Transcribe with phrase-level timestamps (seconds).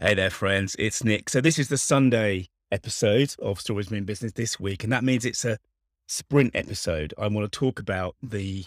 [0.00, 0.76] Hey there, friends.
[0.78, 1.28] It's Nick.
[1.28, 5.24] So, this is the Sunday episode of Stories Mean Business this week, and that means
[5.24, 5.58] it's a
[6.06, 7.12] sprint episode.
[7.18, 8.66] I want to talk about the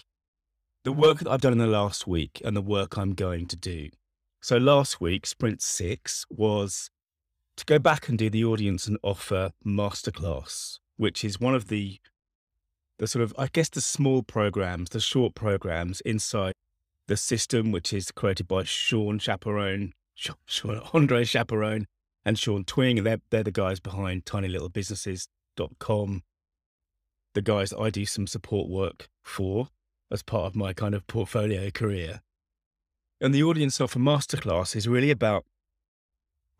[0.84, 3.56] the work that I've done in the last week and the work I'm going to
[3.56, 3.88] do.
[4.42, 6.90] So, last week, sprint six was
[7.56, 11.98] to go back and do the audience and offer masterclass, which is one of the
[12.98, 16.52] the sort of I guess the small programs, the short programs inside
[17.08, 19.94] the system, which is created by Sean Chaperon
[20.46, 21.86] Sean, Andre Chaperon
[22.24, 23.02] and Sean Twing.
[23.02, 26.22] They're, they're the guys behind tinylittlebusinesses.com.
[27.34, 29.68] The guys I do some support work for
[30.10, 32.20] as part of my kind of portfolio career.
[33.20, 35.44] And the audience of a masterclass is really about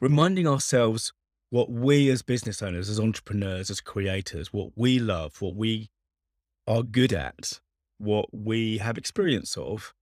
[0.01, 1.13] reminding ourselves
[1.51, 5.91] what we as business owners, as entrepreneurs, as creators, what we love, what we
[6.67, 7.61] are good at,
[7.99, 9.93] what we have experience of,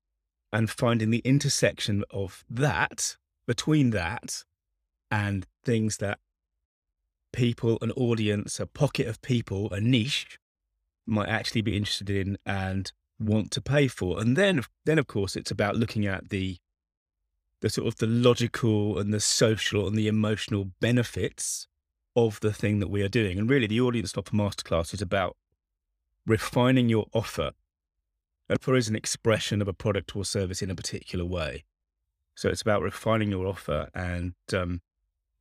[0.52, 3.16] and finding the intersection of that
[3.50, 4.44] between that
[5.10, 6.20] and things that
[7.32, 10.38] people, an audience, a pocket of people, a niche
[11.04, 14.20] might actually be interested in and want to pay for.
[14.20, 16.58] And then, then of course, it's about looking at the
[17.60, 21.66] the sort of the logical and the social and the emotional benefits
[22.14, 23.36] of the thing that we are doing.
[23.36, 25.36] And really, the audience not masterclass is about
[26.24, 27.50] refining your offer.
[28.48, 31.64] Uh, offer is an expression of a product or service in a particular way.
[32.40, 34.80] So it's about refining your offer and um,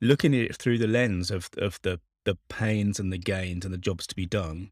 [0.02, 3.73] looking at it through the lens of of the the pains and the gains and
[3.73, 4.72] the jobs to be done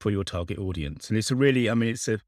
[0.00, 1.08] for your target audience.
[1.08, 2.18] And it's a really, I mean, it's a,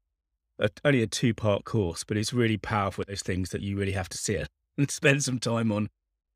[0.59, 3.03] a only a two part course, but it's really powerful.
[3.05, 5.89] Those things that you really have to sit and spend some time on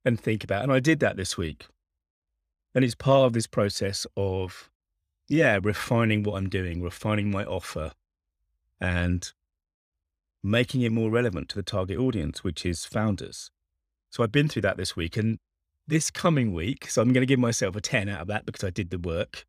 [0.03, 0.63] and think about.
[0.63, 1.65] And I did that this week.
[2.75, 4.69] And it's part of this process of,
[5.29, 7.93] yeah, refining what I'm doing, refining my offer,
[8.81, 9.31] and
[10.47, 13.51] making it more relevant to the target audience, which is founders.
[14.09, 15.17] So I've been through that this week.
[15.17, 15.39] And
[15.87, 18.63] this coming week, so I'm going to give myself a 10 out of that because
[18.63, 19.45] I did the work.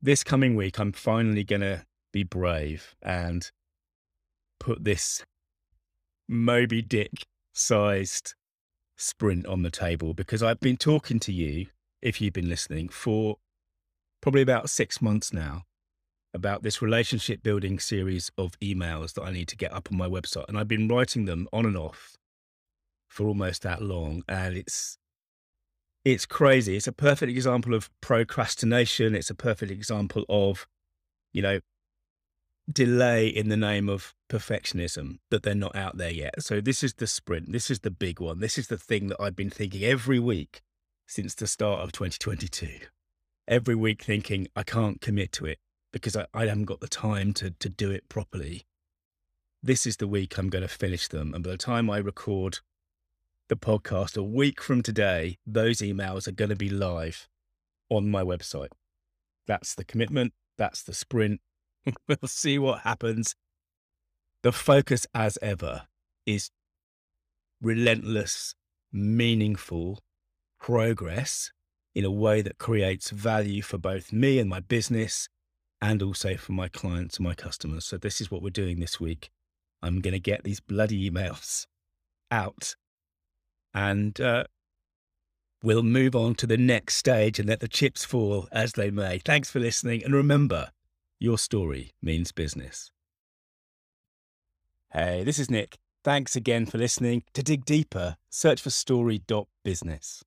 [0.00, 3.50] This coming week, I'm finally going to be brave and
[4.60, 5.24] put this
[6.28, 8.34] Moby Dick sized
[8.96, 11.66] sprint on the table because I've been talking to you,
[12.02, 13.36] if you've been listening, for
[14.20, 15.64] probably about six months now
[16.34, 20.08] about this relationship building series of emails that I need to get up on my
[20.08, 20.46] website.
[20.48, 22.16] And I've been writing them on and off
[23.08, 24.24] for almost that long.
[24.28, 24.98] And it's,
[26.04, 26.76] it's crazy.
[26.76, 29.14] It's a perfect example of procrastination.
[29.14, 30.66] It's a perfect example of,
[31.32, 31.60] you know,
[32.70, 36.42] delay in the name of perfectionism that they're not out there yet.
[36.42, 37.52] So this is the sprint.
[37.52, 38.40] This is the big one.
[38.40, 40.62] This is the thing that I've been thinking every week
[41.06, 42.86] since the start of 2022.
[43.46, 45.58] Every week thinking, I can't commit to it
[45.94, 48.66] because I, I haven't got the time to, to do it properly.
[49.62, 51.32] This is the week I'm going to finish them.
[51.32, 52.58] And by the time I record
[53.48, 57.28] the podcast a week from today, those emails are going to be live
[57.88, 58.72] on my website.
[59.46, 60.32] That's the commitment.
[60.58, 61.40] That's the sprint.
[62.08, 63.36] we'll see what happens.
[64.42, 65.82] The focus, as ever,
[66.26, 66.50] is
[67.62, 68.56] relentless,
[68.92, 70.00] meaningful
[70.58, 71.52] progress
[71.94, 75.28] in a way that creates value for both me and my business
[75.84, 77.84] and also for my clients and my customers.
[77.84, 79.30] So this is what we're doing this week.
[79.82, 81.66] I'm going to get these bloody emails
[82.30, 82.74] out
[83.74, 84.44] and uh,
[85.62, 89.18] we'll move on to the next stage and let the chips fall as they may.
[89.18, 90.02] Thanks for listening.
[90.02, 90.70] And remember,
[91.20, 92.90] your story means business.
[94.90, 95.76] Hey, this is Nick.
[96.02, 97.24] Thanks again for listening.
[97.34, 100.24] To dig deeper, search for story.business.